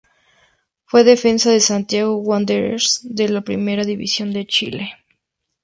Fue 0.85 1.03
defensa 1.03 1.53
en 1.53 1.61
Santiago 1.61 2.15
Wanderers 2.17 3.01
de 3.03 3.29
la 3.29 3.41
Primera 3.41 3.83
División 3.83 4.33
de 4.33 4.47
Chile. 4.47 4.93